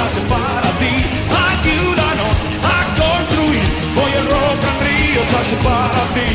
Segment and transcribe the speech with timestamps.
[0.00, 0.94] hace para ti.
[1.30, 6.30] Ayúdanos a construir, hoy el rock and río se hace para ti.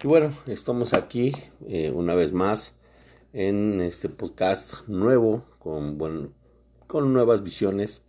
[0.02, 1.32] Y bueno, estamos aquí
[1.68, 2.74] eh, una vez más
[3.32, 6.30] en este podcast nuevo, con, bueno,
[6.86, 8.02] con nuevas visiones,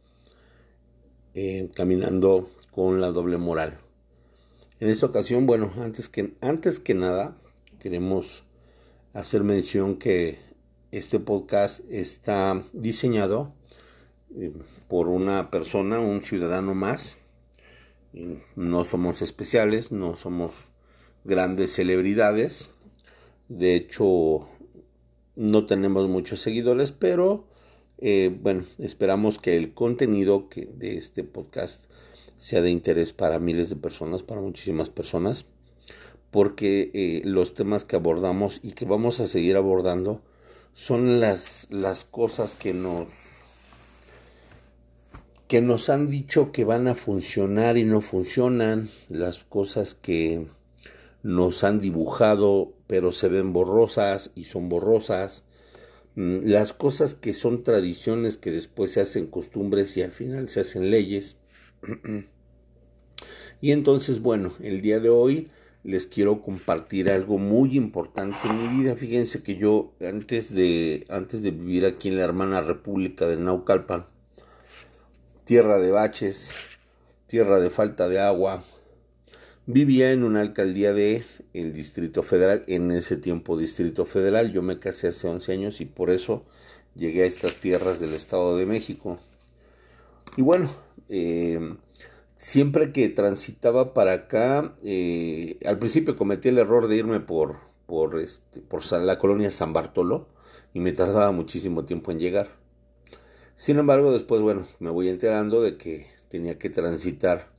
[1.33, 3.79] eh, caminando con la doble moral.
[4.79, 7.35] En esta ocasión, bueno, antes que, antes que nada,
[7.79, 8.43] queremos
[9.13, 10.39] hacer mención que
[10.91, 13.53] este podcast está diseñado
[14.35, 14.53] eh,
[14.87, 17.17] por una persona, un ciudadano más.
[18.55, 20.53] No somos especiales, no somos
[21.23, 22.71] grandes celebridades.
[23.49, 24.47] De hecho,
[25.35, 27.45] no tenemos muchos seguidores, pero
[27.99, 31.85] eh, bueno, esperamos que el contenido de este podcast
[32.37, 35.45] sea de interés para miles de personas, para muchísimas personas,
[36.31, 40.21] porque eh, los temas que abordamos y que vamos a seguir abordando
[40.73, 43.07] son las, las cosas que nos
[45.47, 50.45] que nos han dicho que van a funcionar y no funcionan, las cosas que
[51.23, 55.45] nos han dibujado pero se ven borrosas y son borrosas,
[56.17, 60.89] las cosas que son tradiciones que después se hacen costumbres y al final se hacen
[60.89, 61.37] leyes.
[63.59, 65.47] Y entonces, bueno, el día de hoy
[65.83, 68.95] les quiero compartir algo muy importante en mi vida.
[68.95, 74.05] Fíjense que yo antes de antes de vivir aquí en la hermana República de Naucalpan,
[75.43, 76.51] tierra de baches,
[77.25, 78.63] tierra de falta de agua,
[79.67, 81.23] vivía en una alcaldía de
[81.53, 84.51] el Distrito Federal, en ese tiempo Distrito Federal.
[84.51, 86.45] Yo me casé hace 11 años y por eso
[86.95, 89.19] llegué a estas tierras del Estado de México.
[90.37, 90.69] Y bueno,
[91.09, 91.75] eh,
[92.37, 98.17] siempre que transitaba para acá, eh, al principio cometí el error de irme por, por,
[98.19, 100.27] este, por la colonia San Bartolo
[100.73, 102.47] y me tardaba muchísimo tiempo en llegar.
[103.55, 107.49] Sin embargo, después, bueno, me voy enterando de que tenía que transitar,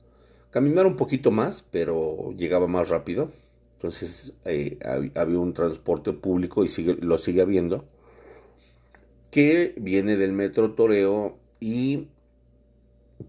[0.51, 3.31] caminar un poquito más, pero llegaba más rápido.
[3.75, 7.85] Entonces eh, hab- había un transporte público y sigue, lo sigue habiendo,
[9.31, 12.07] que viene del Metro Toreo y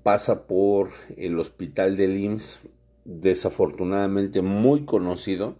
[0.03, 2.69] pasa por el hospital del IMSS,
[3.05, 5.57] desafortunadamente muy conocido,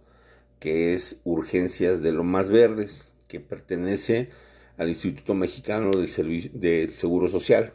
[0.59, 4.29] que es Urgencias de lo Más Verdes, que pertenece
[4.77, 7.73] al Instituto Mexicano del, Servi- del Seguro Social.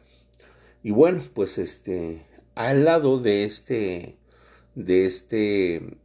[0.83, 2.23] Y bueno, pues este,
[2.57, 4.17] al lado de este,
[4.75, 5.99] de este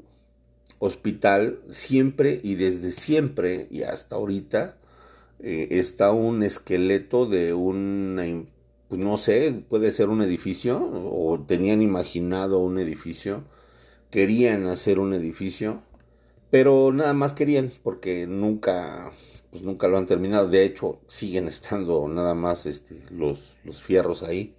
[0.79, 4.77] hospital, siempre y desde siempre y hasta ahorita,
[5.39, 8.23] eh, está un esqueleto de una,
[8.89, 13.43] pues no sé, puede ser un edificio, o tenían imaginado un edificio,
[14.11, 15.81] querían hacer un edificio,
[16.51, 19.11] pero nada más querían, porque nunca,
[19.51, 20.49] pues nunca lo han terminado.
[20.49, 24.53] De hecho, siguen estando nada más este, los, los fierros ahí.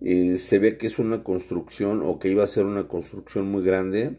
[0.00, 3.62] Eh, se ve que es una construcción, o que iba a ser una construcción muy
[3.64, 4.16] grande.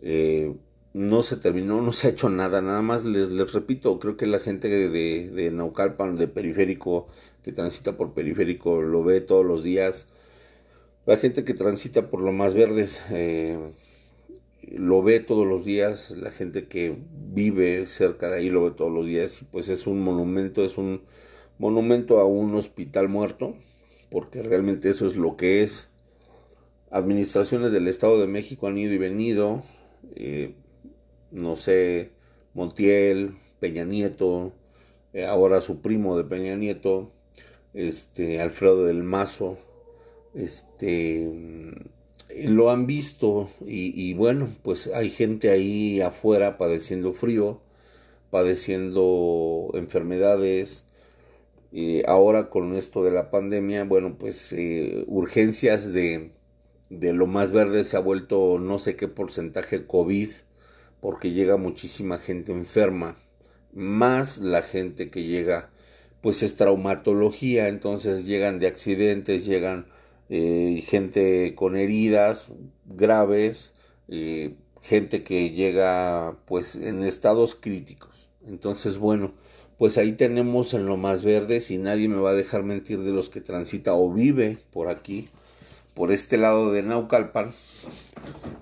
[0.00, 0.54] Eh,
[0.94, 4.26] no se terminó, no se ha hecho nada, nada más les, les repito, creo que
[4.26, 7.08] la gente de, de, Naucalpan, de periférico,
[7.42, 10.08] que transita por periférico, lo ve todos los días.
[11.06, 13.58] La gente que transita por lo más verdes, eh,
[14.62, 16.96] lo ve todos los días, la gente que
[17.32, 20.78] vive cerca de ahí lo ve todos los días, y pues es un monumento, es
[20.78, 21.02] un
[21.58, 23.56] monumento a un hospital muerto,
[24.10, 25.90] porque realmente eso es lo que es.
[26.90, 29.62] Administraciones del Estado de México han ido y venido,
[30.14, 30.54] eh,
[31.30, 32.12] no sé,
[32.54, 34.52] Montiel, Peña Nieto,
[35.12, 37.12] eh, ahora su primo de Peña Nieto,
[37.74, 39.58] este, Alfredo del Mazo,
[40.34, 41.72] este, mm,
[42.48, 47.60] lo han visto y, y bueno, pues hay gente ahí afuera padeciendo frío,
[48.30, 50.87] padeciendo enfermedades.
[51.72, 56.32] Eh, ahora con esto de la pandemia, bueno, pues eh, urgencias de,
[56.90, 60.30] de lo más verde se ha vuelto no sé qué porcentaje COVID,
[61.00, 63.16] porque llega muchísima gente enferma,
[63.72, 65.70] más la gente que llega,
[66.22, 69.86] pues es traumatología, entonces llegan de accidentes, llegan
[70.30, 72.46] eh, gente con heridas
[72.86, 73.74] graves,
[74.08, 78.30] eh, gente que llega pues en estados críticos.
[78.46, 79.34] Entonces, bueno,
[79.78, 83.12] pues ahí tenemos en lo más verde, si nadie me va a dejar mentir de
[83.12, 85.28] los que transita o vive por aquí,
[85.94, 87.52] por este lado de Naucalpan,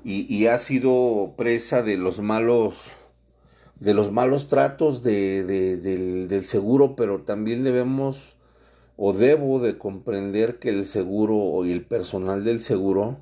[0.04, 2.92] y, ha sido presa de los malos
[3.80, 8.36] de los malos tratos de, del, del seguro, pero también debemos
[8.96, 13.16] o debo de comprender que el seguro y el personal del seguro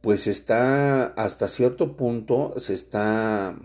[0.00, 3.56] pues está hasta cierto punto se está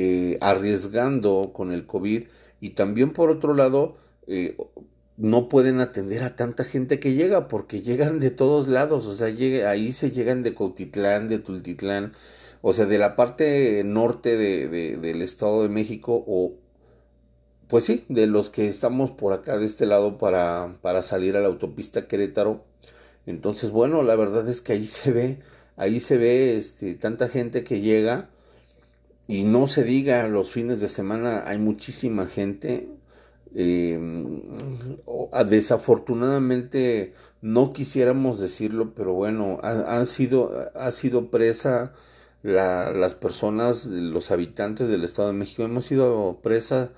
[0.00, 2.28] eh, arriesgando con el COVID.
[2.60, 3.96] Y también por otro lado
[4.28, 4.56] eh,
[5.16, 9.30] no pueden atender a tanta gente que llega porque llegan de todos lados, o sea,
[9.30, 12.12] llega, ahí se llegan de Cautitlán, de Tultitlán,
[12.62, 16.54] o sea, de la parte norte de, del Estado de México o,
[17.66, 21.40] pues sí, de los que estamos por acá de este lado para, para salir a
[21.40, 22.64] la autopista Querétaro.
[23.26, 25.38] Entonces, bueno, la verdad es que ahí se ve,
[25.76, 28.30] ahí se ve este, tanta gente que llega
[29.28, 32.88] y no se diga los fines de semana hay muchísima gente.
[33.54, 34.42] Em,
[35.48, 41.92] desafortunadamente no quisiéramos decirlo, pero bueno, han sido, ha sido presa
[42.42, 46.90] la, las personas, los habitantes del Estado de México, hemos sido presa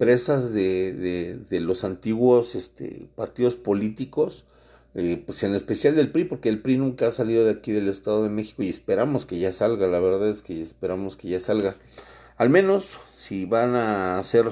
[0.00, 4.46] presas de, de, los antiguos este, partidos políticos,
[4.94, 7.88] eh, pues en especial del PRI, porque el PRI nunca ha salido de aquí del
[7.88, 11.40] Estado de México y esperamos que ya salga, la verdad es que esperamos que ya
[11.40, 11.76] salga.
[12.36, 14.46] Al menos si van a hacer,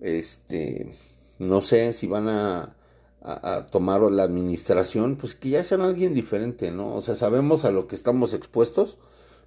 [0.00, 0.92] este,
[1.38, 2.76] no sé, si van a,
[3.70, 6.96] tomar la administración, pues que ya sean alguien diferente, ¿no?
[6.96, 8.98] O sea, sabemos a lo que estamos expuestos,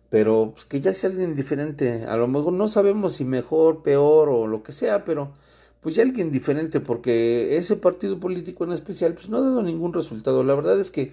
[0.09, 4.29] pero pues, que ya sea alguien diferente, a lo mejor no sabemos si mejor, peor
[4.29, 5.33] o lo que sea, pero
[5.85, 9.93] pues ya alguien diferente, porque ese partido político en especial pues no ha dado ningún
[9.93, 10.43] resultado.
[10.43, 11.11] La verdad es que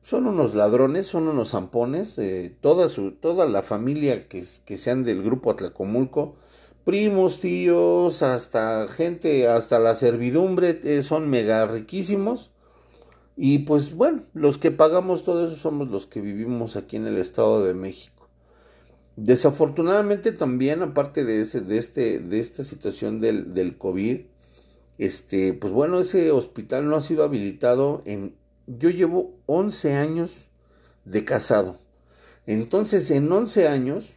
[0.00, 5.04] son unos ladrones, son unos zampones, eh, toda, su, toda la familia que, que sean
[5.04, 6.36] del grupo Atlacomulco,
[6.84, 12.50] primos, tíos, hasta gente, hasta la servidumbre, eh, son mega riquísimos.
[13.36, 17.18] Y pues bueno, los que pagamos todo eso somos los que vivimos aquí en el
[17.18, 18.13] Estado de México.
[19.16, 24.20] Desafortunadamente también, aparte de, ese, de, este, de esta situación del, del COVID,
[24.98, 28.34] este, pues bueno, ese hospital no ha sido habilitado en...
[28.66, 30.48] Yo llevo 11 años
[31.04, 31.78] de casado.
[32.46, 34.14] Entonces, en 11 años,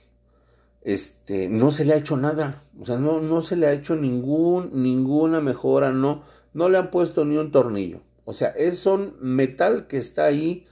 [0.82, 2.64] este, no se le ha hecho nada.
[2.80, 6.22] O sea, no, no se le ha hecho ningún, ninguna mejora, no,
[6.54, 8.02] no le han puesto ni un tornillo.
[8.26, 10.66] O sea, es un metal que está ahí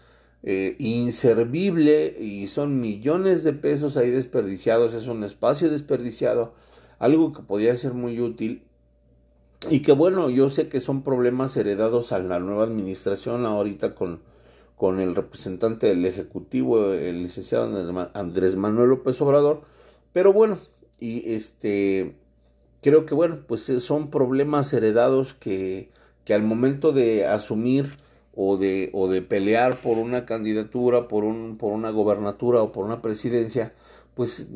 [0.48, 6.54] eh, inservible y son millones de pesos ahí desperdiciados, es un espacio desperdiciado,
[7.00, 8.64] algo que podría ser muy útil.
[9.72, 14.22] Y que bueno, yo sé que son problemas heredados a la nueva administración ahorita con,
[14.76, 19.62] con el representante del Ejecutivo, el licenciado Andrés Manuel López Obrador,
[20.14, 20.60] pero bueno,
[21.00, 22.16] y este,
[22.84, 25.90] creo que bueno, pues son problemas heredados que,
[26.24, 27.90] que al momento de asumir
[28.36, 32.86] o de, o de pelear por una candidatura, por, un, por una gobernatura o por
[32.86, 33.74] una presidencia,
[34.14, 34.48] pues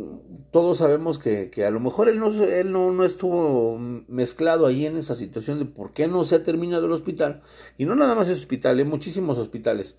[0.51, 4.85] todos sabemos que, que a lo mejor él, no, él no, no, estuvo mezclado ahí
[4.85, 7.41] en esa situación de por qué no se ha terminado el hospital.
[7.77, 9.95] Y no nada más ese hospital, hay muchísimos hospitales.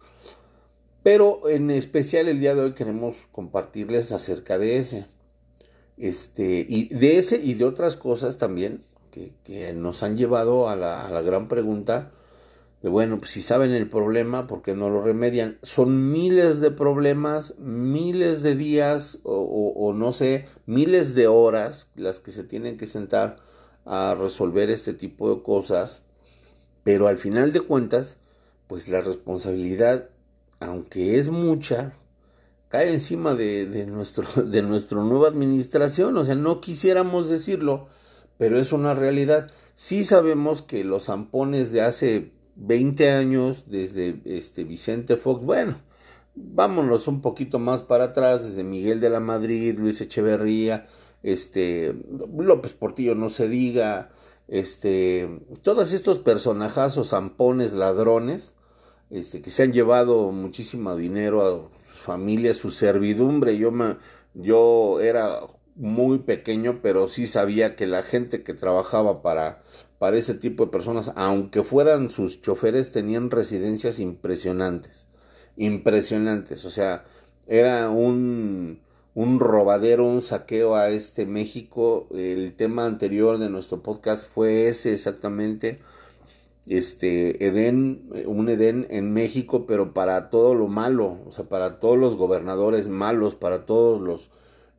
[1.02, 5.06] Pero en especial el día de hoy queremos compartirles acerca de ese.
[5.96, 10.76] Este, y de ese y de otras cosas también que, que nos han llevado a
[10.76, 12.10] la, a la gran pregunta
[12.82, 15.58] de bueno, pues si saben el problema, ¿por qué no lo remedian?
[15.62, 22.30] Son miles de problemas, miles de días o, no sé, miles de horas las que
[22.30, 23.36] se tienen que sentar
[23.84, 26.02] a resolver este tipo de cosas,
[26.82, 28.16] pero al final de cuentas,
[28.66, 30.08] pues la responsabilidad,
[30.58, 31.92] aunque es mucha,
[32.68, 37.88] cae encima de, de, nuestro, de nuestra nueva administración, o sea, no quisiéramos decirlo,
[38.38, 39.50] pero es una realidad.
[39.74, 45.76] Sí sabemos que los zampones de hace 20 años desde este Vicente Fox, bueno,
[46.34, 50.86] vámonos un poquito más para atrás, desde Miguel de la Madrid, Luis Echeverría,
[51.22, 51.94] este
[52.36, 54.10] López Portillo no se diga,
[54.48, 58.54] este todos estos personajazos zampones ladrones,
[59.08, 63.96] este que se han llevado muchísimo dinero a sus familias, su servidumbre, yo me,
[64.34, 65.40] yo era
[65.80, 69.62] muy pequeño, pero sí sabía que la gente que trabajaba para,
[69.98, 75.06] para ese tipo de personas, aunque fueran sus choferes, tenían residencias impresionantes,
[75.56, 77.04] impresionantes, o sea,
[77.46, 78.80] era un,
[79.14, 82.06] un robadero, un saqueo a este México.
[82.14, 85.80] El tema anterior de nuestro podcast fue ese exactamente.
[86.66, 91.98] Este Edén, un Edén en México, pero para todo lo malo, o sea, para todos
[91.98, 94.30] los gobernadores malos, para todos los,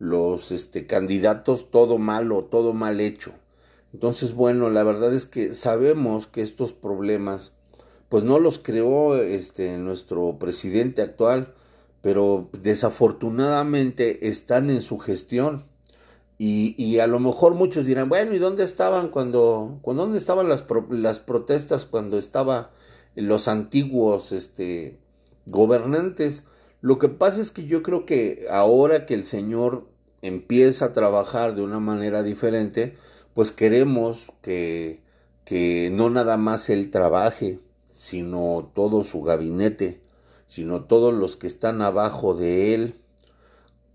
[0.02, 3.34] los este, candidatos, todo malo, todo mal hecho.
[3.94, 7.54] Entonces, bueno, la verdad es que sabemos que estos problemas,
[8.10, 11.54] pues no los creó este, nuestro presidente actual,
[12.02, 15.66] pero desafortunadamente están en su gestión.
[16.40, 20.50] Y, y, a lo mejor muchos dirán, bueno, ¿y dónde estaban cuando, cuando dónde estaban
[20.50, 22.70] las, las protestas cuando estaban
[23.14, 24.98] los antiguos este,
[25.46, 26.44] gobernantes?
[26.82, 29.91] Lo que pasa es que yo creo que ahora que el Señor
[30.22, 32.94] empieza a trabajar de una manera diferente,
[33.34, 35.02] pues queremos que,
[35.46, 37.60] que no nada más Él trabaje,
[37.92, 40.02] sino todo su gabinete
[40.52, 42.96] sino todos los que están abajo de él,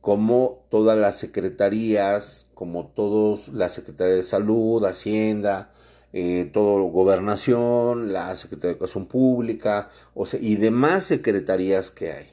[0.01, 5.71] como todas las secretarías, como todos la Secretaría de Salud, Hacienda,
[6.15, 12.27] eh, todo Gobernación, la Secretaría de Educación Pública, o sea, y demás secretarías que hay,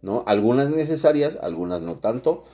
[0.00, 0.24] ¿no?
[0.26, 2.44] Algunas necesarias, algunas no tanto,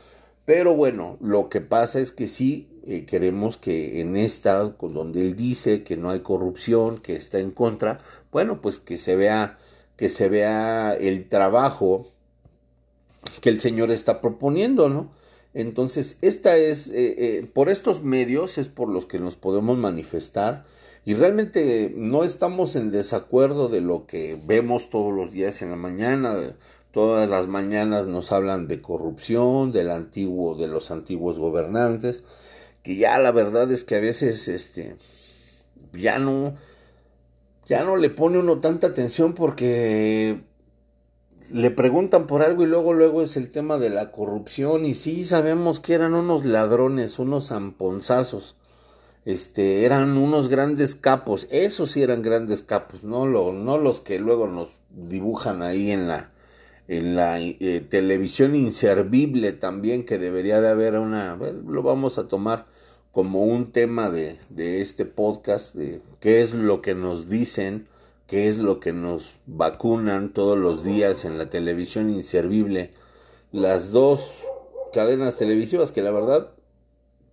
[0.44, 5.36] pero bueno, lo que pasa es que sí eh, queremos que en esta, donde él
[5.36, 7.98] dice que no hay corrupción, que está en contra,
[8.32, 9.58] bueno, pues que se vea
[9.96, 12.08] que se vea el trabajo
[13.40, 15.10] que el Señor está proponiendo, ¿no?
[15.54, 20.64] Entonces, esta es, eh, eh, por estos medios es por los que nos podemos manifestar
[21.04, 25.76] y realmente no estamos en desacuerdo de lo que vemos todos los días en la
[25.76, 26.36] mañana.
[26.92, 32.22] Todas las mañanas nos hablan de corrupción, del antiguo, de los antiguos gobernantes,
[32.82, 34.96] que ya la verdad es que a veces, este,
[35.94, 36.54] ya no,
[37.64, 40.42] ya no le pone uno tanta atención porque
[41.50, 45.24] le preguntan por algo y luego luego es el tema de la corrupción y sí
[45.24, 48.56] sabemos que eran unos ladrones, unos zamponzazos.
[49.24, 54.18] Este, eran unos grandes capos, esos sí eran grandes capos, no, lo, no los que
[54.18, 56.32] luego nos dibujan ahí en la,
[56.88, 62.66] en la eh, televisión inservible también que debería de haber una, lo vamos a tomar
[63.12, 67.86] como un tema de, de este podcast, de qué es lo que nos dicen,
[68.26, 72.90] qué es lo que nos vacunan todos los días en la televisión inservible.
[73.52, 74.32] Las dos
[74.94, 76.52] cadenas televisivas que la verdad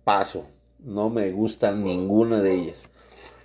[0.04, 0.46] paso,
[0.78, 2.90] no me gustan ninguna de ellas.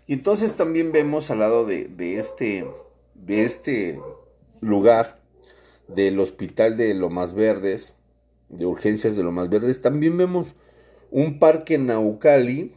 [0.07, 2.67] Y entonces también vemos al lado de, de este,
[3.13, 3.99] de este
[4.59, 5.19] lugar
[5.87, 7.95] del hospital de Lomas Verdes,
[8.49, 10.55] de urgencias de Lomas Verdes, también vemos
[11.11, 12.73] un parque Naucali,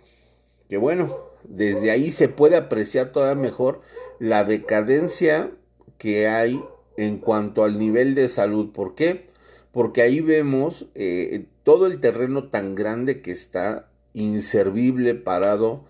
[0.68, 3.80] que bueno, desde ahí se puede apreciar todavía mejor
[4.18, 5.50] la decadencia
[5.96, 6.62] que hay
[6.96, 8.70] en cuanto al nivel de salud.
[8.72, 9.26] ¿Por qué?
[9.72, 15.84] Porque ahí vemos eh, todo el terreno tan grande que está inservible, parado,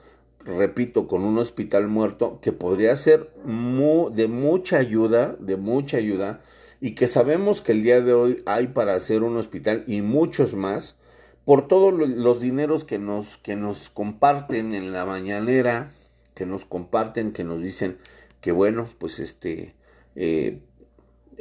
[0.44, 6.40] repito, con un hospital muerto, que podría ser de mucha ayuda, de mucha ayuda,
[6.80, 10.54] y que sabemos que el día de hoy hay para hacer un hospital y muchos
[10.54, 10.96] más,
[11.44, 15.90] por todos los dineros que nos, que nos comparten en la mañanera,
[16.34, 17.98] que nos comparten, que nos dicen
[18.40, 19.74] que bueno, pues este,
[20.14, 20.60] eh,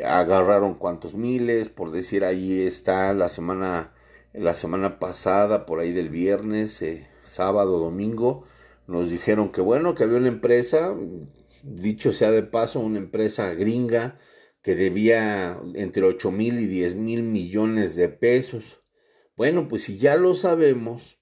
[0.03, 3.93] agarraron cuantos miles, por decir ahí está la semana,
[4.33, 8.43] la semana pasada, por ahí del viernes, eh, sábado, domingo,
[8.87, 10.95] nos dijeron que bueno, que había una empresa,
[11.63, 14.17] dicho sea de paso, una empresa gringa
[14.61, 18.81] que debía entre 8 mil y 10 mil millones de pesos
[19.37, 21.19] bueno, pues si ya lo sabemos,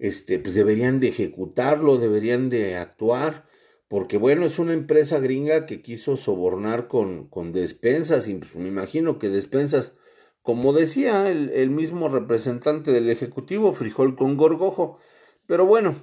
[0.00, 3.46] este, pues deberían de ejecutarlo, deberían de actuar,
[3.86, 8.66] porque bueno, es una empresa gringa que quiso sobornar con, con despensas, y pues me
[8.66, 9.96] imagino que despensas,
[10.42, 14.98] como decía el, el mismo representante del Ejecutivo, frijol con gorgojo.
[15.46, 15.94] Pero bueno,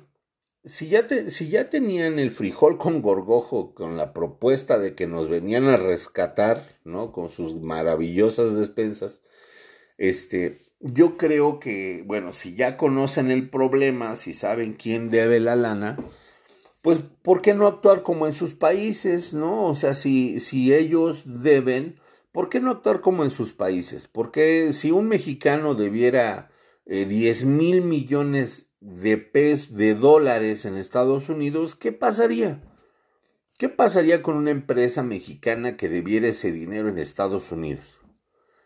[0.66, 5.06] si ya, te, si ya tenían el frijol con gorgojo con la propuesta de que
[5.06, 7.12] nos venían a rescatar, ¿no?
[7.12, 9.22] Con sus maravillosas despensas,
[9.98, 15.56] este, yo creo que, bueno, si ya conocen el problema, si saben quién debe la
[15.56, 15.98] lana,
[16.82, 19.68] pues, ¿por qué no actuar como en sus países, no?
[19.68, 22.00] O sea, si, si ellos deben,
[22.32, 24.08] ¿por qué no actuar como en sus países?
[24.08, 26.50] Porque si un mexicano debiera
[26.86, 32.62] eh, 10 mil millones de pesos, de dólares en Estados Unidos, ¿qué pasaría?
[33.58, 38.00] ¿Qué pasaría con una empresa mexicana que debiera ese dinero en Estados Unidos?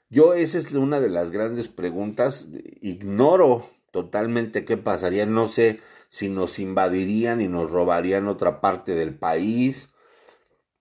[0.10, 2.48] Yo esa es una de las grandes preguntas.
[2.82, 5.26] Ignoro totalmente qué pasaría.
[5.26, 9.94] No sé si nos invadirían y nos robarían otra parte del país.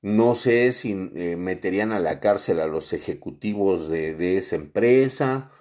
[0.03, 5.53] No sé si eh, meterían a la cárcel a los ejecutivos de, de esa empresa.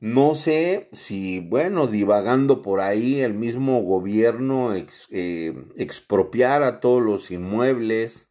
[0.00, 7.30] No sé si, bueno, divagando por ahí, el mismo gobierno ex, eh, expropiara todos los
[7.30, 8.30] inmuebles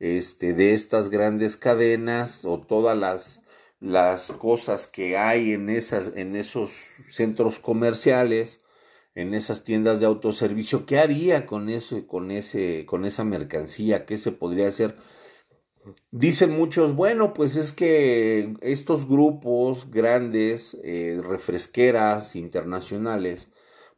[0.00, 3.42] este, de estas grandes cadenas o todas las,
[3.78, 6.72] las cosas que hay en, esas, en esos
[7.08, 8.62] centros comerciales,
[9.14, 10.86] en esas tiendas de autoservicio.
[10.86, 14.06] ¿Qué haría con eso, con, ese, con esa mercancía?
[14.06, 14.96] ¿Qué se podría hacer?
[16.10, 23.52] Dicen muchos, bueno, pues es que estos grupos grandes, eh, refresqueras internacionales,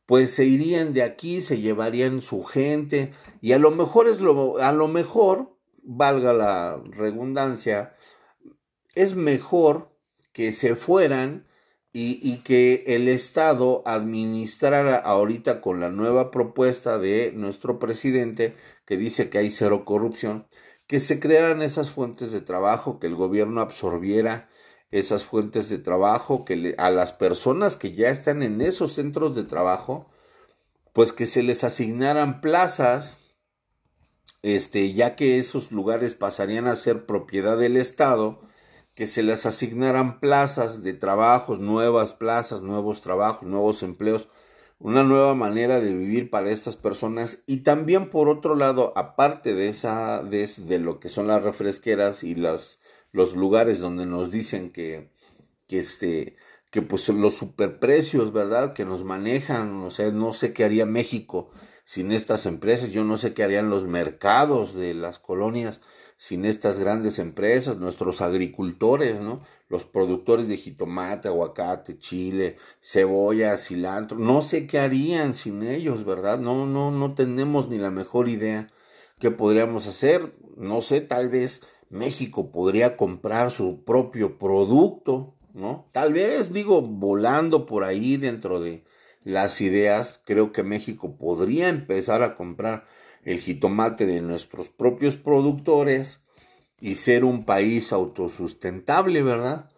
[0.06, 3.10] pues se irían de aquí, se llevarían su gente
[3.40, 7.94] y a lo mejor es lo, a lo mejor, valga la redundancia,
[8.94, 9.90] es mejor
[10.32, 11.46] que se fueran
[11.92, 18.96] y, y, que el Estado administrara ahorita con la nueva propuesta de nuestro presidente que
[18.96, 20.48] dice que hay cero corrupción,
[20.94, 24.48] que se crearan esas fuentes de trabajo, que el gobierno absorbiera
[24.92, 29.42] esas fuentes de trabajo, que a las personas que ya están en esos centros de
[29.42, 30.08] trabajo,
[30.92, 33.18] pues que se les asignaran plazas,
[34.42, 38.40] este, ya que esos lugares pasarían a ser propiedad del Estado,
[38.94, 44.28] que se les asignaran plazas de trabajos, nuevas plazas, nuevos trabajos, nuevos empleos,
[44.84, 49.68] una nueva manera de vivir para estas personas y también por otro lado, aparte de
[49.68, 52.78] esa de, de lo que son las refresqueras y los
[53.34, 55.08] lugares donde nos dicen que
[55.66, 56.36] que este
[56.70, 58.74] que pues los superprecios, ¿verdad?
[58.74, 61.48] Que nos manejan, o sea, no sé qué haría México
[61.84, 65.80] sin estas empresas, yo no sé qué harían los mercados de las colonias
[66.16, 69.40] sin estas grandes empresas, nuestros agricultores, ¿no?
[69.68, 76.38] Los productores de jitomate, aguacate, chile, cebolla, cilantro, no sé qué harían sin ellos, ¿verdad?
[76.38, 78.68] No, no, no tenemos ni la mejor idea
[79.18, 80.34] qué podríamos hacer.
[80.56, 85.88] No sé, tal vez México podría comprar su propio producto, ¿no?
[85.92, 88.84] Tal vez, digo, volando por ahí dentro de
[89.24, 92.84] las ideas, creo que México podría empezar a comprar
[93.24, 96.20] el jitomate de nuestros propios productores
[96.80, 99.70] y ser un país autosustentable, ¿verdad?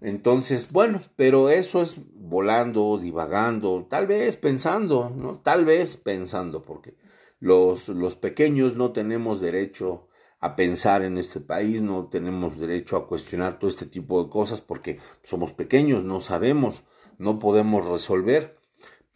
[0.00, 5.38] Entonces, bueno, pero eso es volando, divagando, tal vez pensando, ¿no?
[5.38, 6.94] Tal vez pensando, porque
[7.38, 10.08] los, los pequeños no tenemos derecho
[10.40, 14.60] a pensar en este país, no tenemos derecho a cuestionar todo este tipo de cosas
[14.60, 16.82] porque somos pequeños, no sabemos,
[17.16, 18.56] no podemos resolver.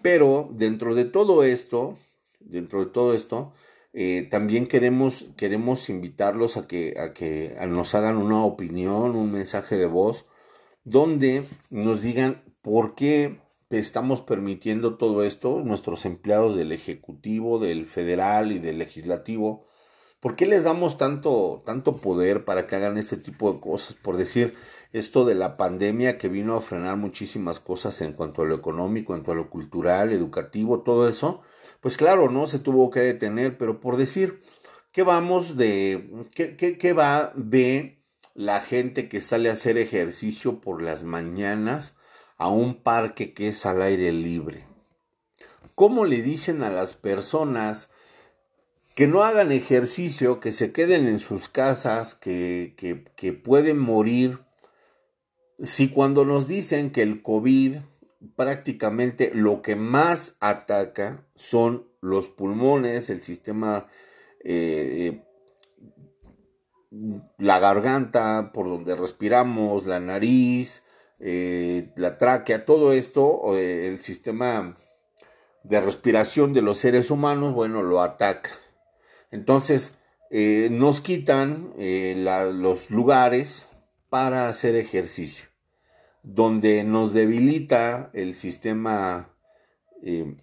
[0.02, 1.96] Pero dentro de todo esto,
[2.38, 3.52] dentro de todo esto,
[3.98, 9.78] eh, también queremos, queremos invitarlos a que, a que nos hagan una opinión, un mensaje
[9.78, 10.26] de voz,
[10.84, 18.52] donde nos digan por qué estamos permitiendo todo esto, nuestros empleados del Ejecutivo, del Federal
[18.52, 19.64] y del Legislativo,
[20.20, 23.94] ¿por qué les damos tanto, tanto poder para que hagan este tipo de cosas?
[23.94, 24.54] Por decir,
[24.92, 29.14] esto de la pandemia que vino a frenar muchísimas cosas en cuanto a lo económico,
[29.14, 31.40] en cuanto a lo cultural, educativo, todo eso,
[31.86, 32.48] pues claro, ¿no?
[32.48, 34.42] Se tuvo que detener, pero por decir,
[34.90, 38.02] ¿qué vamos de, qué, qué, va de
[38.34, 41.96] la gente que sale a hacer ejercicio por las mañanas
[42.38, 44.66] a un parque que es al aire libre?
[45.76, 47.90] ¿Cómo le dicen a las personas
[48.96, 52.74] que no hagan ejercicio, que se queden en sus casas, que,
[53.14, 54.40] que pueden morir?
[55.60, 57.76] Si cuando nos dicen que el COVID
[58.34, 63.86] prácticamente lo que más ataca son los pulmones, el sistema,
[64.44, 65.22] eh,
[67.38, 70.84] la garganta, por donde respiramos, la nariz,
[71.18, 74.76] eh, la tráquea, todo esto, eh, el sistema
[75.64, 78.50] de respiración de los seres humanos, bueno, lo ataca.
[79.30, 79.98] Entonces,
[80.70, 83.68] nos quitan los lugares
[84.08, 85.46] para hacer ejercicio
[86.26, 89.30] donde nos debilita el sistema
[90.02, 90.36] eh,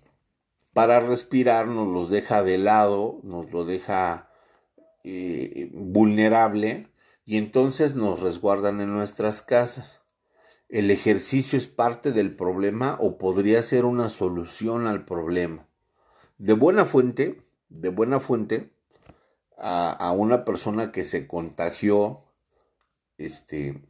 [0.72, 4.30] para respirar, nos los deja de lado, nos lo deja
[5.04, 6.88] eh, vulnerable
[7.26, 10.00] y entonces nos resguardan en nuestras casas.
[10.70, 15.68] El ejercicio es parte del problema o podría ser una solución al problema.
[16.38, 18.72] De buena fuente, de buena fuente,
[19.58, 22.24] a, a una persona que se contagió,
[23.18, 23.84] este,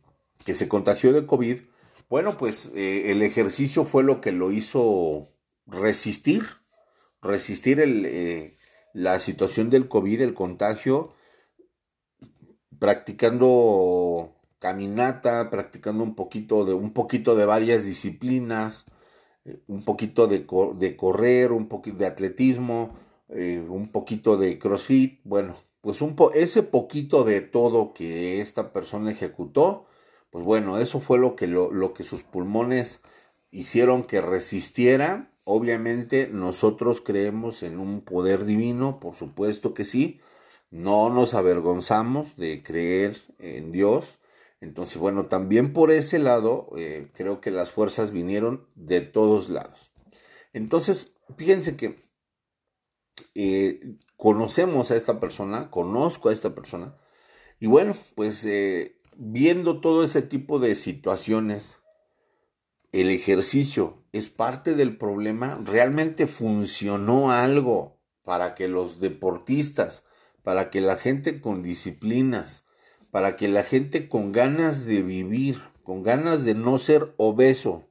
[0.43, 1.60] que se contagió de COVID,
[2.13, 5.30] bueno, pues eh, el ejercicio fue lo que lo hizo
[5.65, 6.43] resistir,
[7.23, 8.56] resistir eh,
[8.93, 11.15] la situación del COVID, el contagio,
[12.78, 18.86] practicando caminata, practicando un poquito de, un poquito de varias disciplinas,
[19.45, 20.45] eh, un poquito de,
[20.76, 22.93] de, correr, un poquito de atletismo,
[23.30, 29.10] un poquito de crossfit, bueno, pues un po ese poquito de todo que esta persona
[29.10, 29.88] ejecutó,
[30.34, 33.04] pues bueno, eso fue lo que, lo, lo que sus pulmones
[33.52, 35.32] hicieron que resistiera.
[35.46, 40.19] Obviamente nosotros creemos en un poder divino, por supuesto que sí,
[40.72, 44.17] no nos avergonzamos de creer en Dios.
[44.60, 49.93] Entonces, bueno, también por ese lado, eh, creo que las fuerzas vinieron de todos lados.
[50.52, 52.00] Entonces, fíjense que
[53.36, 56.98] eh, conocemos a esta persona, conozco a esta persona,
[57.60, 61.80] y bueno, pues eh, viendo todo ese tipo de situaciones,
[62.91, 70.04] el ejercicio es parte del problema, realmente funcionó algo para que los deportistas,
[70.43, 72.65] para que la gente con disciplinas,
[73.10, 77.88] para que la gente con ganas de vivir, con ganas de no ser obeso,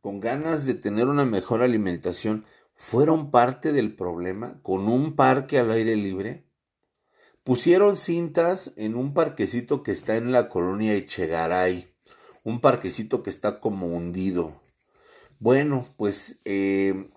[0.00, 5.70] con ganas de tener una mejor alimentación, fueron parte del problema con un parque al
[5.70, 6.45] aire libre.
[7.46, 11.94] Pusieron cintas en un parquecito que está en la colonia Echegaray,
[12.42, 14.60] un parquecito que está como hundido.
[15.38, 17.08] Bueno, pues eh,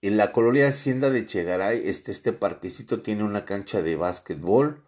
[0.00, 4.82] en la colonia Hacienda de Chegaray, este, este parquecito tiene una cancha de básquetbol,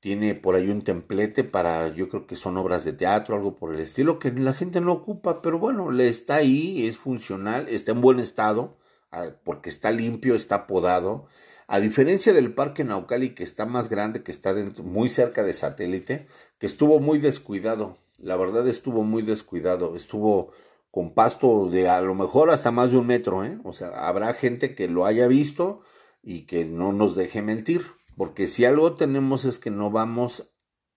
[0.00, 3.72] tiene por ahí un templete para, yo creo que son obras de teatro, algo por
[3.72, 7.92] el estilo, que la gente no ocupa, pero bueno, le está ahí, es funcional, está
[7.92, 8.76] en buen estado,
[9.12, 11.26] ah, porque está limpio, está podado.
[11.72, 14.52] A diferencia del parque Naucali, que está más grande, que está
[14.82, 16.26] muy cerca de satélite,
[16.58, 20.50] que estuvo muy descuidado, la verdad estuvo muy descuidado, estuvo
[20.90, 23.56] con pasto de a lo mejor hasta más de un metro, ¿eh?
[23.62, 25.82] O sea, habrá gente que lo haya visto
[26.24, 27.82] y que no nos deje mentir,
[28.16, 30.50] porque si algo tenemos es que no vamos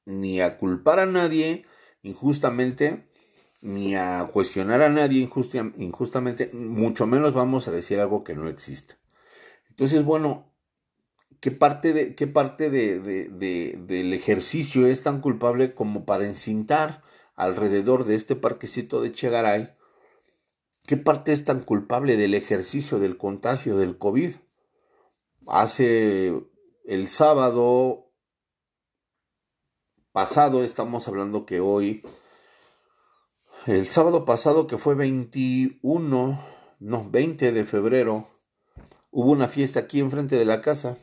[0.05, 1.67] ni a culpar a nadie
[2.01, 3.07] injustamente,
[3.61, 5.29] ni a cuestionar a nadie
[5.77, 8.95] injustamente, mucho menos vamos a decir algo que no existe.
[9.69, 10.52] Entonces, bueno,
[11.43, 17.03] ¿qué parte, de, qué parte de, de, del ejercicio es tan culpable como para encintar
[17.35, 19.73] alrededor de este parquecito de Chegaray
[20.87, 24.35] ¿Qué parte es tan culpable del ejercicio del contagio del COVID?
[25.47, 26.33] Hace
[26.85, 28.09] el sábado
[30.13, 32.05] pasado, estamos hablando que hoy,
[33.67, 36.41] el sábado pasado que fue 21,
[36.79, 38.29] no, 20 de febrero,
[39.11, 40.97] hubo una fiesta aquí enfrente de la casa.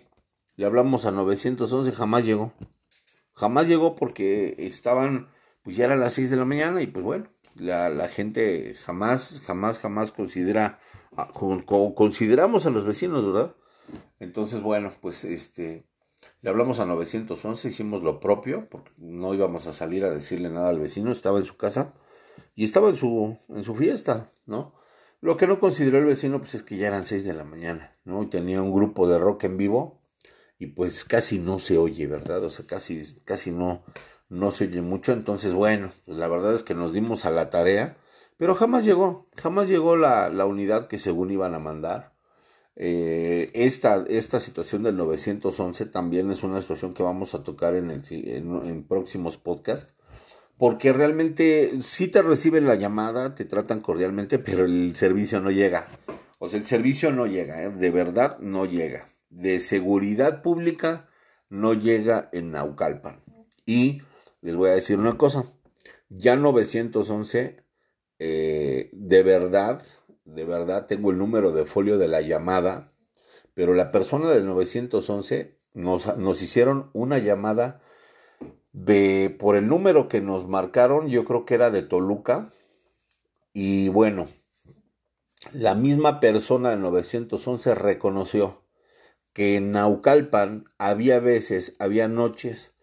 [0.61, 2.53] Le hablamos a 911, jamás llegó.
[3.33, 5.31] Jamás llegó porque estaban,
[5.63, 9.79] pues ya era las 6 de la mañana y pues bueno, la, gente jamás, jamás,
[9.79, 10.79] jamás considera,
[11.95, 13.57] consideramos a los vecinos, ¿verdad?
[14.19, 15.87] Entonces, bueno, pues este,
[16.43, 20.69] le hablamos a 911, hicimos lo propio, porque no íbamos a salir a decirle nada
[20.69, 21.95] al vecino, estaba en su casa
[22.55, 24.75] y estaba en su, en su fiesta, ¿no?
[25.23, 27.97] Lo que no consideró el vecino, pues es que ya eran 6 de la mañana,
[28.05, 28.23] ¿no?
[28.23, 30.00] Y tenía un grupo de rock en vivo
[30.61, 32.45] y pues casi no se oye, ¿verdad?
[32.45, 33.83] O sea, casi, casi no,
[34.29, 37.49] no se oye mucho, entonces bueno, pues la verdad es que nos dimos a la
[37.49, 37.97] tarea,
[38.37, 42.13] pero jamás llegó, jamás llegó la, la unidad que según iban a mandar.
[42.77, 47.91] Eh, esta, esta situación del 911 también es una situación que vamos a tocar en,
[47.91, 49.95] el, en, próximos podcasts,
[50.59, 55.89] porque realmente si te reciben la llamada, te tratan cordialmente, pero el servicio no llega.
[56.39, 57.71] O sea, el servicio no llega, ¿eh?
[57.71, 59.10] de verdad no llega.
[59.31, 61.09] De seguridad pública
[61.49, 63.23] no llega en Naucalpan.
[63.67, 64.03] Y
[64.41, 65.45] les voy a decir una cosa.
[66.09, 67.65] Ya 911,
[68.19, 69.83] eh, de verdad,
[70.25, 72.93] de verdad tengo el número de folio de la llamada,
[73.55, 77.81] pero la persona del 911 nos, nos hicieron una llamada
[78.73, 82.53] de, por el número que nos marcaron, yo creo que era de Toluca,
[83.53, 84.29] y bueno,
[85.53, 88.63] la misma persona del 911 reconoció
[89.33, 92.75] que en Naucalpan había veces, había noches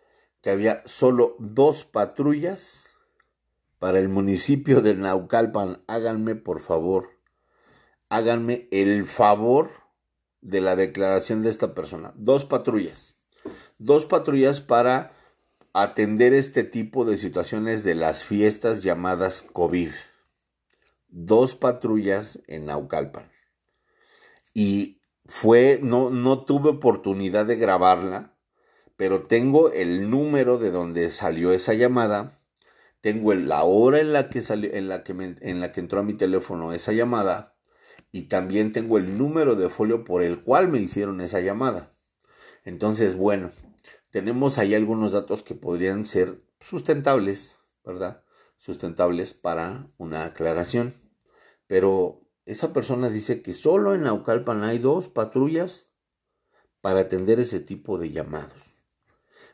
[0.42, 2.96] que había solo dos patrullas
[3.80, 5.80] para el municipio de Naucalpan.
[5.88, 7.10] Háganme, por favor,
[8.10, 9.70] háganme el favor
[10.42, 12.14] de la declaración de esta persona.
[12.16, 13.18] Dos patrullas.
[13.78, 15.12] Dos patrullas para
[15.74, 19.92] atender este tipo de situaciones de las fiestas llamadas COVID.
[21.10, 23.32] Dos patrullas en Naucalpan.
[24.54, 24.97] Y
[25.28, 28.34] fue, no, no tuve oportunidad de grabarla,
[28.96, 32.40] pero tengo el número de donde salió esa llamada,
[33.02, 36.04] tengo la hora en la que salió, en la que, en la que entró a
[36.04, 37.56] mi teléfono esa llamada
[38.12, 41.94] y también tengo el número de folio por el cual me hicieron esa llamada.
[42.64, 43.52] Entonces, bueno,
[44.10, 48.24] tenemos ahí algunos datos que podrían ser sustentables, ¿verdad?
[48.58, 50.94] Sustentables para una aclaración.
[51.68, 55.92] Pero esa persona dice que solo en Naucalpan hay dos patrullas
[56.80, 58.54] para atender ese tipo de llamados.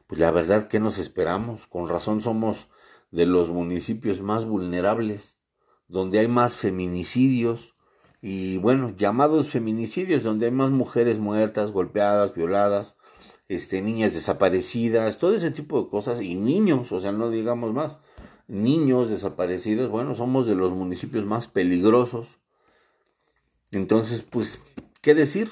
[0.06, 2.68] Pues la verdad que nos esperamos, con razón somos
[3.10, 5.40] de los municipios más vulnerables,
[5.88, 7.74] donde hay más feminicidios
[8.22, 12.96] y bueno, llamados feminicidios, donde hay más mujeres muertas, golpeadas, violadas,
[13.48, 18.00] este, niñas desaparecidas, todo ese tipo de cosas, y niños, o sea, no digamos más,
[18.48, 22.43] niños desaparecidos, bueno, somos de los municipios más peligrosos.
[23.74, 24.60] Entonces, pues,
[25.02, 25.50] ¿qué decir?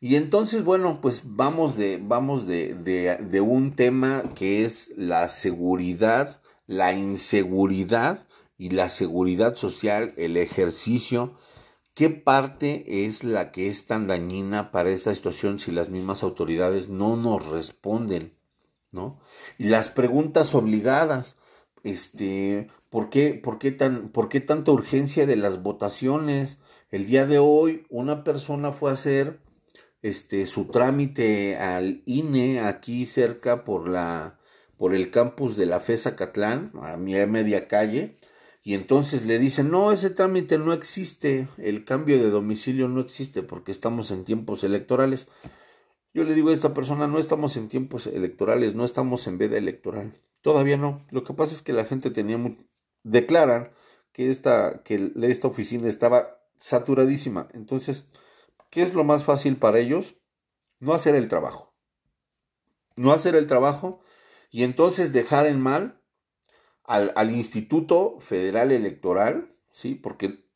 [0.00, 6.40] Y entonces, bueno, pues vamos de, vamos de, de, un tema que es la seguridad,
[6.66, 8.26] la inseguridad
[8.58, 11.36] y la seguridad social, el ejercicio
[11.94, 16.88] ¿Qué parte es la que es tan dañina para esta situación si las mismas autoridades
[16.88, 18.34] no nos responden?
[18.92, 19.18] ¿No?
[19.58, 21.36] Y las preguntas obligadas,
[21.82, 26.60] este, ¿por qué, por qué, tan, ¿por qué tanta urgencia de las votaciones?
[26.92, 29.40] El día de hoy una persona fue a hacer
[30.02, 34.38] este, su trámite al INE aquí cerca por, la,
[34.76, 38.14] por el campus de la FESA Catlán, a media calle,
[38.62, 43.42] y entonces le dicen, no, ese trámite no existe, el cambio de domicilio no existe
[43.42, 45.28] porque estamos en tiempos electorales.
[46.12, 49.56] Yo le digo a esta persona, no estamos en tiempos electorales, no estamos en veda
[49.56, 50.12] electoral.
[50.42, 51.02] Todavía no.
[51.10, 52.38] Lo que pasa es que la gente tenía
[53.02, 53.70] declaran
[54.12, 57.48] que esta, que esta oficina estaba saturadísima.
[57.54, 58.06] Entonces,
[58.70, 60.14] ¿qué es lo más fácil para ellos?
[60.78, 61.74] No hacer el trabajo.
[62.96, 63.98] No hacer el trabajo
[64.50, 66.00] y entonces dejar en mal
[66.84, 69.96] al, Instituto Federal Electoral, ¿sí?
[69.96, 70.46] Porque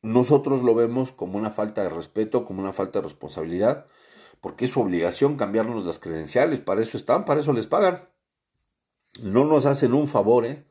[0.00, 3.86] nosotros lo vemos como una falta de respeto, como una falta de responsabilidad,
[4.40, 7.98] porque es su obligación cambiarnos las credenciales, para eso están, para eso les pagan.
[9.22, 10.66] No nos hacen un favor, ¿eh?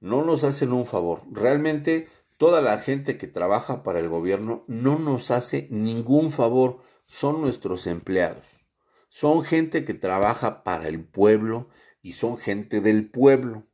[0.00, 1.22] No nos hacen un favor.
[1.30, 7.40] Realmente toda la gente que trabaja para el gobierno no nos hace ningún favor, son
[7.40, 8.44] nuestros empleados.
[9.08, 11.68] Son gente que trabaja para el pueblo
[12.02, 13.64] y son gente del pueblo.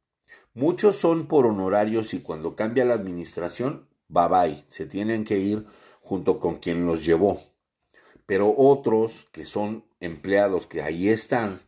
[0.54, 5.66] Muchos son por honorarios y cuando cambia la administración, bye bye, se tienen que ir
[6.02, 7.40] junto con quien los llevó.
[8.26, 11.60] Pero otros que son empleados que ahí están,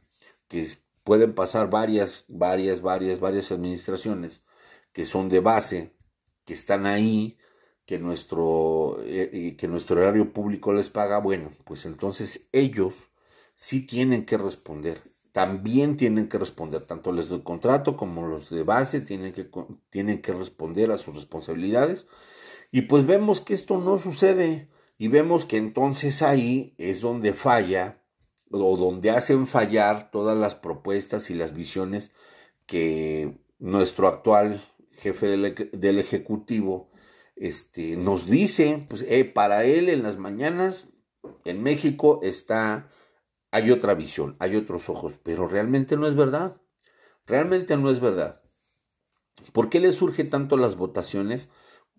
[0.48, 0.66] que
[1.02, 4.44] pueden pasar varias, varias, varias, varias administraciones,
[4.92, 5.93] que son de base,
[6.44, 7.38] que están ahí,
[7.87, 12.94] que nuestro, eh, que nuestro horario público les paga, bueno, pues entonces ellos
[13.54, 15.02] sí tienen que responder
[15.35, 19.50] también tienen que responder, tanto los de contrato como los de base tienen que,
[19.90, 22.07] tienen que responder a sus responsabilidades.
[22.70, 28.00] Y pues vemos que esto no sucede y vemos que entonces ahí es donde falla
[28.52, 32.12] o donde hacen fallar todas las propuestas y las visiones
[32.66, 34.62] que nuestro actual
[34.98, 36.90] jefe del, Ejecutivo
[37.37, 40.90] este, nos dice, pues eh, para él en las mañanas
[41.44, 42.88] en México está
[43.50, 46.61] hay otra visión, hay otros ojos, pero realmente no es verdad.
[47.24, 48.42] Realmente no es verdad.
[49.52, 51.50] ¿Por qué le surge tanto las votaciones?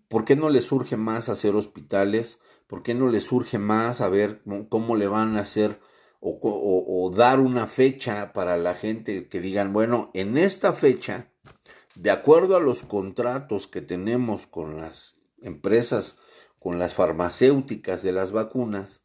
[0.08, 2.40] ¿Por qué no le surge más hacer hospitales?
[2.66, 5.80] ¿Por qué no le surge más a ver cómo le van a hacer
[6.20, 11.32] o, o, dar una fecha para la gente que digan, bueno, en esta fecha,
[11.96, 16.18] de acuerdo a los contratos que tenemos con las empresas,
[16.58, 19.02] con las farmacéuticas de las vacunas,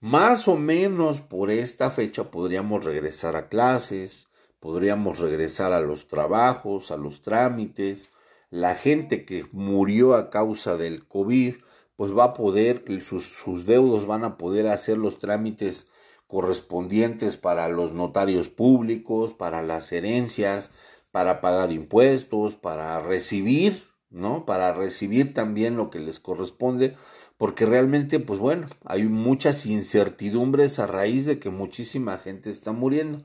[0.00, 6.90] más o menos por esta fecha podríamos regresar a clases, podríamos regresar a los trabajos,
[6.90, 8.10] a los trámites.
[8.48, 11.56] La gente que murió a causa del COVID,
[11.96, 15.88] pues va a poder, sus, sus deudos van a poder hacer los trámites
[16.26, 20.70] correspondientes para los notarios públicos, para las herencias,
[21.10, 24.46] para pagar impuestos, para recibir, ¿no?
[24.46, 26.92] Para recibir también lo que les corresponde
[27.40, 33.16] porque realmente, pues bueno, hay muchas incertidumbres a raíz de que muchísima gente está muriendo.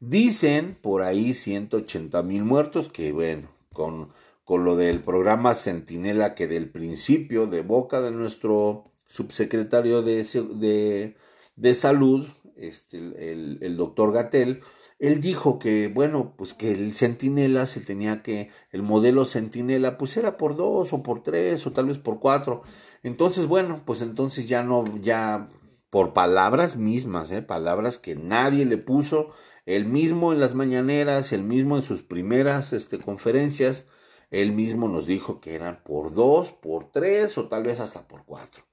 [0.00, 4.08] Dicen por ahí 180 mil muertos, que bueno, con,
[4.44, 10.24] con lo del programa Centinela que del principio, de boca de nuestro subsecretario de,
[10.54, 11.16] de,
[11.56, 14.62] de salud, este, el, el doctor Gatel,
[14.98, 20.16] él dijo que, bueno, pues que el centinela se tenía que, el modelo centinela, pues
[20.16, 22.62] era por dos o por tres o tal vez por cuatro.
[23.02, 25.48] Entonces, bueno, pues entonces ya no, ya
[25.90, 27.42] por palabras mismas, ¿eh?
[27.42, 29.28] palabras que nadie le puso,
[29.66, 33.86] él mismo en las mañaneras, él mismo en sus primeras este, conferencias,
[34.30, 38.24] él mismo nos dijo que eran por dos, por tres o tal vez hasta por
[38.24, 38.64] cuatro.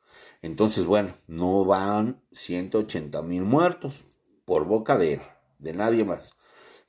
[0.41, 4.05] Entonces, bueno, no van 180 mil muertos
[4.43, 5.21] por boca de él
[5.59, 6.33] de nadie más.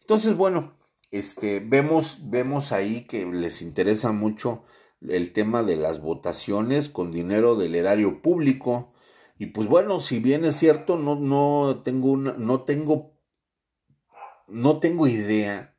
[0.01, 0.77] Entonces, bueno,
[1.11, 4.65] este, vemos, vemos ahí que les interesa mucho
[5.01, 8.93] el tema de las votaciones con dinero del erario público.
[9.39, 13.19] Y pues bueno, si bien es cierto, no, no tengo una, no tengo,
[14.49, 15.75] no tengo idea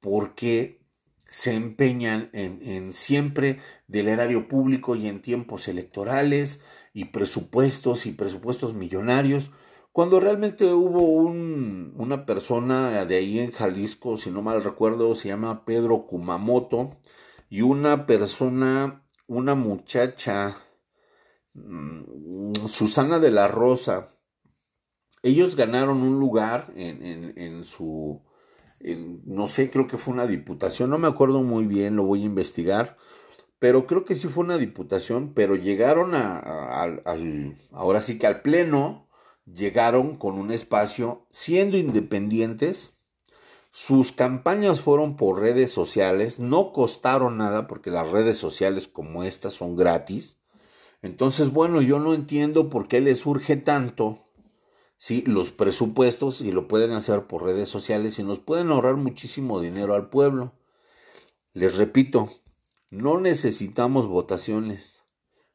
[0.00, 0.78] por qué
[1.28, 6.62] se empeñan en, en, siempre del erario público y en tiempos electorales
[6.94, 9.50] y presupuestos y presupuestos millonarios,
[9.98, 15.26] cuando realmente hubo un, una persona de ahí en Jalisco, si no mal recuerdo, se
[15.26, 16.90] llama Pedro Kumamoto,
[17.50, 20.56] y una persona, una muchacha,
[21.54, 24.14] mm, Susana de la Rosa,
[25.24, 28.22] ellos ganaron un lugar en, en, su,
[28.78, 32.22] en, no sé, creo que fue una diputación, no me acuerdo muy bien, lo voy
[32.22, 32.96] a investigar,
[33.58, 38.42] pero creo que sí fue una diputación, pero llegaron a, al, ahora sí que al
[38.42, 39.07] pleno,
[39.52, 42.94] llegaron con un espacio siendo independientes,
[43.70, 49.52] sus campañas fueron por redes sociales, no costaron nada porque las redes sociales como estas
[49.52, 50.38] son gratis.
[51.02, 54.18] Entonces, bueno, yo no entiendo por qué les urge tanto
[54.96, 55.22] ¿sí?
[55.26, 59.94] los presupuestos y lo pueden hacer por redes sociales y nos pueden ahorrar muchísimo dinero
[59.94, 60.52] al pueblo.
[61.52, 62.28] Les repito,
[62.90, 64.97] no necesitamos votaciones.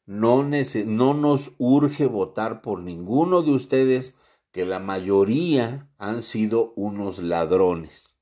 [0.05, 4.15] No, no nos urge votar por ninguno de ustedes
[4.51, 8.17] que la mayoría han sido unos ladrones.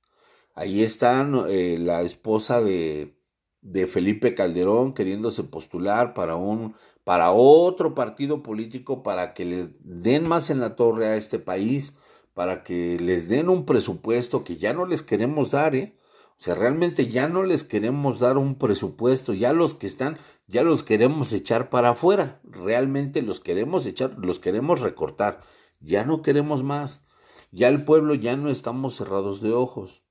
[0.53, 3.17] Ahí está eh, la esposa de,
[3.61, 10.27] de Felipe Calderón queriéndose postular para un para otro partido político para que le den
[10.27, 11.97] más en la torre a este país,
[12.33, 15.95] para que les den un presupuesto que ya no les queremos dar, ¿eh?
[16.41, 20.63] O sea, realmente ya no les queremos dar un presupuesto, ya los que están, ya
[20.63, 25.37] los queremos echar para afuera, realmente los queremos echar, los queremos recortar
[25.81, 27.03] ya no queremos más,
[27.51, 30.03] ya el pueblo ya no estamos cerrados de ojos.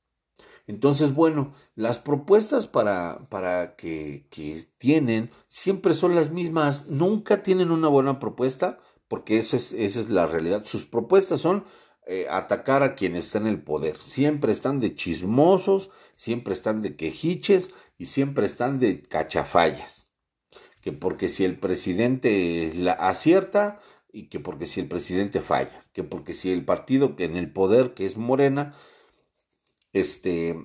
[0.67, 7.71] Entonces, bueno, las propuestas para, para que, que tienen siempre son las mismas, nunca tienen
[7.71, 10.65] una buena propuesta, porque esa es, esa es la realidad.
[10.65, 11.65] Sus propuestas son
[12.13, 13.97] eh, atacar a quien está en el poder.
[13.97, 20.09] Siempre están de chismosos, siempre están de quejiches y siempre están de cachafallas.
[20.81, 23.79] Que porque si el presidente la acierta,
[24.13, 27.53] y que porque si el presidente falla, que porque si el partido que en el
[27.53, 28.75] poder, que es Morena,
[29.93, 30.57] este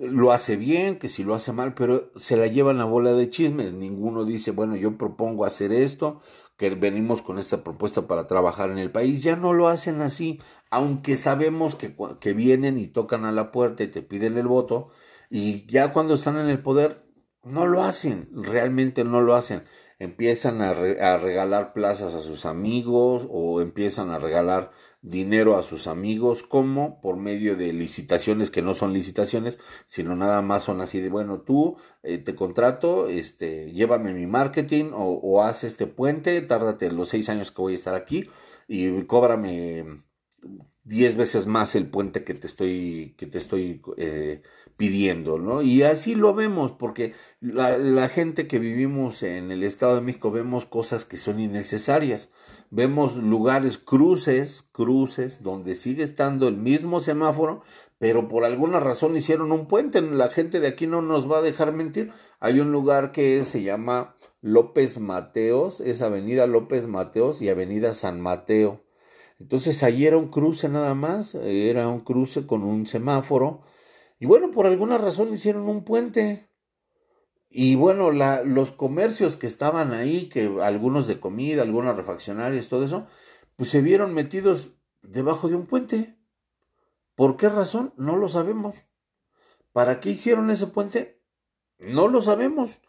[0.00, 3.30] lo hace bien, que si lo hace mal, pero se la llevan a bola de
[3.30, 3.72] chismes.
[3.72, 6.20] Ninguno dice, bueno, yo propongo hacer esto,
[6.58, 9.22] que venimos con esta propuesta para trabajar en el país.
[9.22, 10.40] Ya no lo hacen así,
[10.70, 14.90] aunque sabemos que, que vienen y tocan a la puerta y te piden el voto,
[15.30, 17.06] y ya cuando están en el poder,
[17.44, 19.62] no lo hacen, realmente no lo hacen
[19.98, 24.70] empiezan a, a, regalar plazas a sus amigos o empiezan a regalar
[25.02, 30.42] dinero a sus amigos, como por medio de licitaciones que no son licitaciones, sino nada
[30.42, 35.42] más son así de, bueno, tú eh, te contrato, este, llévame mi marketing o, o
[35.42, 38.28] haz este puente, tárdate los seis años que voy a estar aquí
[38.66, 40.02] y cóbrame
[40.88, 44.42] diez veces más el puente que te estoy, que te estoy eh,
[44.78, 45.60] pidiendo, ¿no?
[45.60, 50.30] Y así lo vemos, porque la, la, gente que vivimos en el Estado de México
[50.30, 52.30] vemos cosas que son innecesarias.
[52.70, 57.62] Vemos lugares, cruces, cruces, donde sigue estando el mismo semáforo,
[57.98, 60.00] pero por alguna razón hicieron un puente.
[60.00, 62.12] La gente de aquí no nos va a dejar mentir.
[62.40, 68.20] Hay un lugar que se llama López Mateos, es Avenida López Mateos y Avenida San
[68.20, 68.87] Mateo.
[69.38, 73.60] Entonces ahí era un cruce nada más, era un cruce con un semáforo
[74.18, 76.48] y bueno, por alguna razón hicieron un puente.
[77.50, 82.84] Y bueno, la, los comercios que estaban ahí, que algunos de comida, algunas refaccionarias, todo
[82.84, 83.06] eso,
[83.56, 86.18] pues se vieron metidos debajo de un puente.
[87.14, 87.94] ¿Por qué razón?
[87.96, 88.74] No lo sabemos.
[89.72, 91.22] ¿Para qué hicieron ese puente?
[91.78, 92.80] No lo sabemos.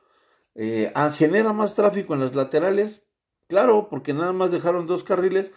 [0.56, 3.06] Eh, ah, ¿Genera más tráfico en las laterales?
[3.48, 5.54] Claro, porque nada más dejaron dos carriles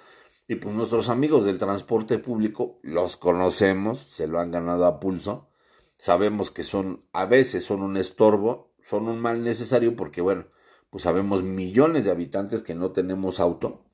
[0.49, 5.49] y pues nuestros amigos del transporte público los conocemos, se lo han ganado a pulso
[6.03, 10.47] sabemos que son, a veces son un estorbo, son un mal necesario porque, bueno,
[10.91, 13.85] pues sabemos millones de habitantes que no tenemos auto.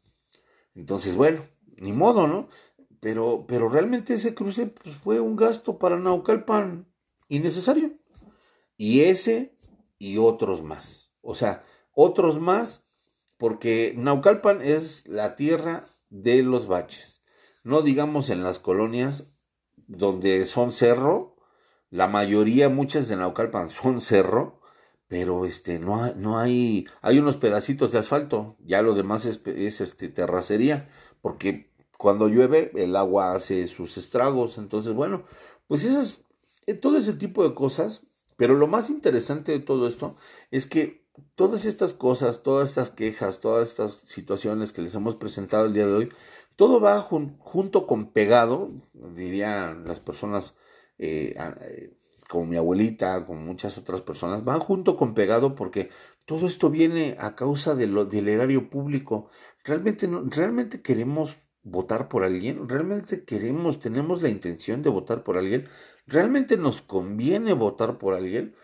[0.74, 1.42] Entonces, bueno,
[1.76, 2.49] ni modo, ¿no?
[3.01, 6.90] Pero, pero realmente ese cruce pues, fue un gasto para Naucalpan
[7.28, 7.92] innecesario.
[8.78, 9.55] Y ese
[9.99, 11.12] y otros más.
[11.20, 12.86] O sea, otros más
[13.36, 17.23] porque Naucalpan es la tierra de los baches.
[17.65, 19.35] No digamos en las colonias
[19.87, 21.37] donde son cerro,
[21.91, 24.61] la mayoría, muchas de Naucalpan son cerro,
[25.09, 29.41] pero este, no, hay, no hay, hay unos pedacitos de asfalto, ya lo demás es,
[29.47, 30.87] es este, terracería,
[31.23, 35.25] porque cuando llueve el agua hace sus estragos, entonces bueno,
[35.67, 36.21] pues esas,
[36.67, 38.07] eh, todo ese tipo de cosas,
[38.37, 40.17] pero lo más interesante de todo esto
[40.51, 45.66] es que todas estas cosas, todas estas quejas, todas estas situaciones que les hemos presentado
[45.66, 46.09] el día de hoy,
[46.57, 50.57] todo va junto con pegado, dirían las personas
[50.99, 51.97] eh, eh,
[52.29, 55.89] como mi abuelita, como muchas otras personas, van junto con pegado porque
[56.25, 59.31] todo esto viene a causa de lo, del erario público.
[59.64, 62.69] ¿Realmente, ¿Realmente queremos votar por alguien?
[62.69, 65.66] ¿Realmente queremos, tenemos la intención de votar por alguien?
[66.07, 68.55] ¿Realmente nos conviene votar por alguien?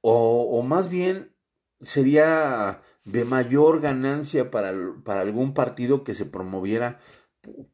[0.00, 1.36] O, o más bien
[1.80, 4.72] sería de mayor ganancia para,
[5.04, 6.98] para algún partido que se promoviera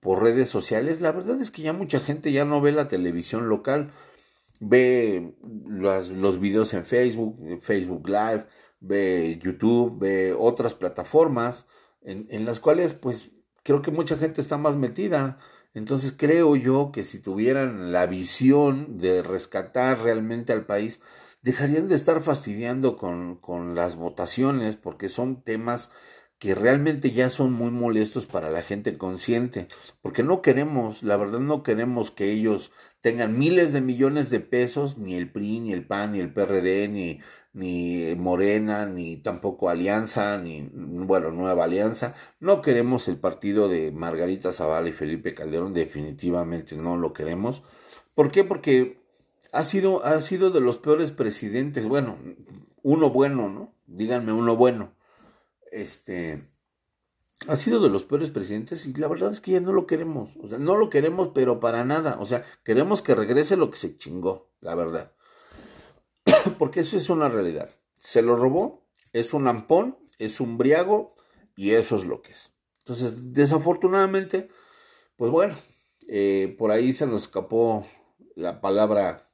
[0.01, 1.01] por redes sociales.
[1.01, 3.91] La verdad es que ya mucha gente ya no ve la televisión local,
[4.61, 5.35] ve
[5.67, 8.47] los, los videos en Facebook, Facebook Live,
[8.81, 11.67] ve YouTube, ve otras plataformas
[12.03, 13.31] en, en las cuales pues
[13.63, 15.39] creo que mucha gente está más metida.
[15.73, 21.01] Entonces creo yo que si tuvieran la visión de rescatar realmente al país,
[21.45, 25.93] dejarían de estar fastidiando con, con las votaciones porque son temas
[26.39, 29.69] que realmente ya son muy molestos para la gente consciente,
[30.03, 32.73] porque no queremos, la verdad no queremos que ellos
[33.03, 36.89] tengan miles de millones de pesos, ni el PRI, ni el PAN, ni el PRD,
[36.89, 37.21] ni,
[37.53, 42.15] ni Morena, ni tampoco Alianza, ni, bueno, Nueva Alianza.
[42.41, 47.63] No queremos el partido de Margarita Zavala y Felipe Calderón, definitivamente no lo queremos.
[48.15, 48.45] ¿Por qué?
[48.45, 49.04] Porque
[49.55, 52.19] ha sido, ha sido de los peores presidentes, bueno,
[52.83, 53.75] uno bueno, ¿no?
[53.87, 54.95] Díganme uno bueno
[55.75, 56.49] este,
[57.49, 60.31] ha sido de los peores presidentes y la verdad es que ya no lo queremos.
[60.43, 62.17] O sea, no lo queremos, pero para nada.
[62.21, 65.13] O sea, queremos que regrese lo que se chingó, la verdad.
[66.59, 67.69] Porque eso es una realidad.
[67.97, 71.15] Se lo robó, es un ampón, es un briago
[71.57, 72.53] y eso es lo que es.
[72.79, 74.49] Entonces, desafortunadamente,
[75.17, 75.55] pues bueno,
[76.09, 77.87] eh, por ahí se nos escapó
[78.37, 79.31] la palabra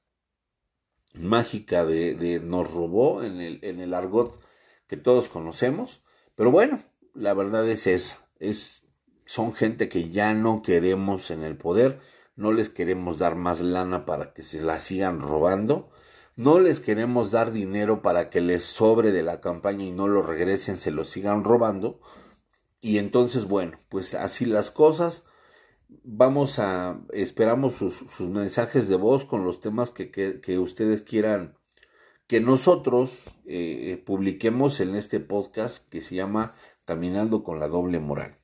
[1.15, 4.41] mágica de, de nos robó en el, en el argot
[4.87, 6.03] que todos conocemos.
[6.35, 6.81] Pero bueno,
[7.15, 8.29] la verdad es esa.
[8.39, 8.85] Es,
[9.25, 12.01] son gente que ya no queremos en el poder,
[12.35, 15.91] no les queremos dar más lana para que se la sigan robando,
[16.35, 20.23] no les queremos dar dinero para que les sobre de la campaña y no lo
[20.23, 22.01] regresen, se lo sigan robando.
[22.81, 25.25] Y entonces, bueno, pues así las cosas.
[26.05, 31.57] Vamos a, esperamos sus, mensajes de voz con los temas que, que, que ustedes quieran
[32.31, 38.37] que nosotros eh, publiquemos en este podcast que se llama Caminando con la doble moral.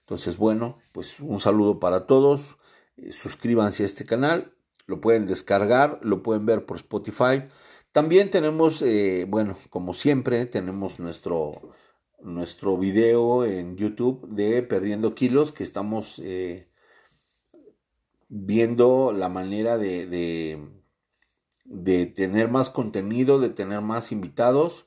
[0.00, 2.58] Entonces, bueno, pues un saludo para todos.
[2.98, 4.52] Eh, suscríbanse a este canal.
[4.84, 7.44] Lo pueden descargar, lo pueden ver por Spotify.
[7.90, 11.70] También tenemos, eh, bueno, como siempre, tenemos nuestro,
[12.20, 16.20] nuestro video en YouTube de Perdiendo Kilos, que estamos
[18.34, 20.72] viendo la manera de
[21.72, 24.86] de tener más contenido, de tener más invitados.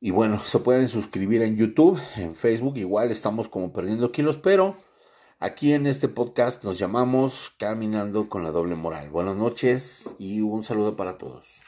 [0.00, 4.76] Y bueno, se pueden suscribir en YouTube, en Facebook, igual estamos como perdiendo kilos, pero
[5.40, 9.10] aquí en este podcast nos llamamos Caminando con la doble moral.
[9.10, 11.65] Buenas noches y un saludo para todos.